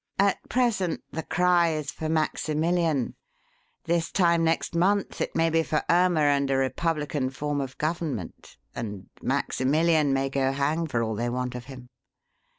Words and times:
At 0.17 0.49
present 0.49 1.03
the 1.11 1.21
cry 1.21 1.73
is 1.73 1.91
for 1.91 2.07
Maximillian; 2.09 3.13
this 3.83 4.11
time 4.11 4.43
next 4.43 4.73
month 4.73 5.21
it 5.21 5.35
may 5.35 5.51
be 5.51 5.61
for 5.61 5.83
Irma 5.91 6.21
and 6.21 6.49
a 6.49 6.57
republican 6.57 7.29
form 7.29 7.61
of 7.61 7.77
government, 7.77 8.57
and 8.73 9.11
Maximillian 9.21 10.11
may 10.11 10.27
go 10.27 10.53
hang 10.53 10.87
for 10.87 11.03
all 11.03 11.13
they 11.13 11.29
want 11.29 11.53
of 11.53 11.65
him. 11.65 11.89